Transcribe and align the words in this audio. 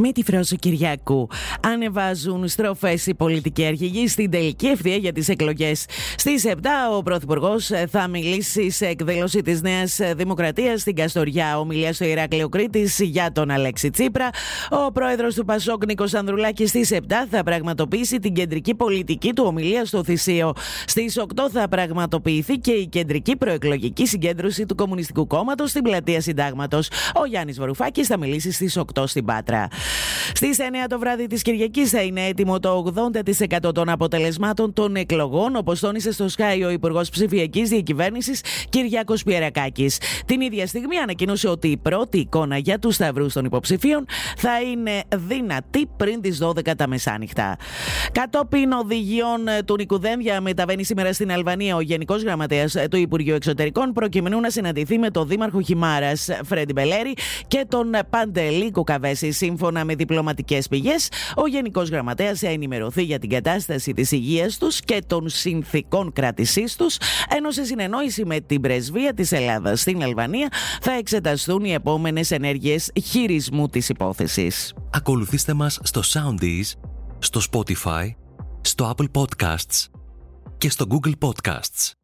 Με 0.00 0.12
τη 0.12 0.22
Φρόσο 0.22 0.56
Κυριακού 0.56 1.28
ανεβάζουν 1.62 2.48
στροφές 2.48 3.06
οι 3.06 3.14
πολιτικοί 3.14 3.64
αρχηγοί 3.64 4.08
στην 4.08 4.30
τελική 4.30 4.66
ευθεία 4.66 4.96
για 4.96 5.12
τις 5.12 5.28
εκλογές. 5.28 5.84
Στις 6.16 6.44
7 6.46 6.52
ο 6.96 7.02
Πρωθυπουργός 7.02 7.70
θα 7.90 8.08
μιλήσει 8.08 8.70
σε 8.70 8.86
εκδήλωση 8.86 9.42
της 9.42 9.62
Νέας 9.62 9.98
Δημοκρατίας 10.16 10.80
στην 10.80 10.94
Καστοριά. 10.94 11.58
Ομιλία 11.58 11.92
στο 11.92 12.04
Ηράκλειο 12.04 12.48
Κρήτης 12.48 12.98
για 12.98 13.32
τον 13.32 13.50
Αλέξη 13.50 13.90
Τσίπρα. 13.90 14.30
Ο 14.70 14.92
πρόεδρος 14.92 15.34
του 15.34 15.44
Πασόκ 15.44 15.84
Νίκος 15.86 16.14
Ανδρουλάκης 16.14 16.68
στις 16.68 16.90
7 16.92 16.96
θα 17.30 17.42
πραγματοποιήσει 17.42 18.18
την 18.18 18.32
κεντρική 18.32 18.74
πολιτική 18.74 19.32
του 19.32 19.44
ομιλία 19.46 19.84
στο 19.84 20.04
Θησίο. 20.04 20.52
Στις 20.86 21.18
8 21.18 21.48
θα 21.52 21.68
πραγματοποιηθεί 21.68 22.58
και 22.58 22.72
η 22.72 22.86
κεντρική 22.86 23.36
προεκλογική 23.36 24.06
συγκέντρωση 24.06 24.66
του 24.66 24.74
Κομμουνιστικού 24.74 25.26
Κόμματος 25.26 25.70
στην 25.70 25.82
πλατεία 25.82 26.20
Συντάγματος. 26.20 26.88
Ο 27.14 27.24
Γιάννης 27.26 27.58
Βαρουφάκης 27.58 28.06
θα 28.06 28.18
μιλήσει 28.18 28.52
στις 28.52 28.76
8 28.76 29.06
στην 29.06 29.24
Πάτρα. 29.24 29.68
Στις 30.32 30.58
9 30.58 30.62
το 30.88 30.98
βράδυ 30.98 31.26
της 31.26 31.42
Κυριακής 31.42 31.90
θα 31.90 32.02
είναι 32.02 32.26
έτοιμο 32.26 32.58
το 32.58 32.92
80% 33.66 33.74
των 33.74 33.88
αποτελεσμάτων 33.88 34.72
των 34.72 34.96
εκλογών, 34.96 35.56
όπως 35.56 35.80
τόνισε 35.80 36.12
στο 36.12 36.26
Sky 36.36 36.62
ο 36.66 36.70
Υπουργός 36.70 37.10
Ψηφιακής 37.10 37.68
Διακυβέρνησης 37.68 38.40
Κυριακός 38.68 39.22
Πιερακάκης. 39.22 40.00
Την 40.26 40.40
ίδια 40.40 40.66
στιγμή 40.66 40.98
ανακοίνωσε 40.98 41.48
ότι 41.48 41.68
η 41.68 41.76
πρώτη 41.76 42.18
εικόνα 42.18 42.58
για 42.58 42.78
τους 42.78 42.94
σταυρούς 42.94 43.32
των 43.32 43.44
υποψηφίων 43.44 44.06
θα 44.36 44.62
είναι 44.62 45.02
δυνατή 45.16 45.86
πριν 45.96 46.20
τις 46.20 46.38
12 46.42 46.74
τα 46.76 46.88
μεσάνυχτα. 46.88 47.56
Κατόπιν 48.12 48.72
οδηγιών 48.72 49.40
του 49.64 49.76
Νικουδέμια 49.78 50.40
μεταβαίνει 50.40 50.84
σήμερα 50.84 51.12
στην 51.12 51.32
Αλβανία 51.32 51.76
ο 51.76 51.80
Γενικός 51.80 52.22
Γραμματέας 52.22 52.76
του 52.90 52.96
Υπουργείου 52.96 53.34
Εξωτερικών 53.34 53.92
προκειμένου 53.92 54.40
να 54.40 54.50
συναντηθεί 54.50 54.98
με 54.98 55.10
τον 55.10 55.28
Δήμαρχο 55.28 55.60
Χιμάρας 55.60 56.28
Φρέντι 56.44 56.72
Μπελέρη 56.72 57.14
και 57.46 57.64
τον 57.68 57.90
Παντελή 58.10 58.70
Κουκαβέση. 58.70 59.30
Σύμφωνα 59.30 59.77
με 59.84 59.94
διπλωματικές 59.94 60.68
πηγές, 60.68 61.08
ο 61.36 61.46
Γενικός 61.46 61.88
Γραμματέας 61.88 62.38
θα 62.38 62.48
ενημερωθεί 62.48 63.02
για 63.02 63.18
την 63.18 63.28
κατάσταση 63.28 63.92
της 63.92 64.12
υγείας 64.12 64.58
τους 64.58 64.80
και 64.80 65.02
των 65.06 65.28
συνθήκων 65.28 66.12
κράτησής 66.12 66.76
τους, 66.76 66.96
ενώ 67.36 67.50
σε 67.50 67.64
συνεννόηση 67.64 68.24
με 68.24 68.40
την 68.40 68.60
πρεσβεία 68.60 69.14
της 69.14 69.32
Ελλάδας 69.32 69.80
στην 69.80 70.02
Αλβανία 70.02 70.48
θα 70.80 70.92
εξεταστούν 70.92 71.64
οι 71.64 71.72
επόμενες 71.72 72.30
ενέργειες 72.30 72.90
χειρισμού 73.04 73.68
της 73.68 73.88
υπόθεσης. 73.88 74.74
Ακολουθήστε 74.90 75.52
μας 75.54 75.78
στο 75.82 76.00
Soundees, 76.04 76.72
στο 77.18 77.40
Spotify, 77.50 78.06
στο 78.60 78.94
Apple 78.96 79.20
Podcasts 79.20 79.86
και 80.58 80.70
στο 80.70 80.86
Google 80.90 81.12
Podcasts. 81.28 81.97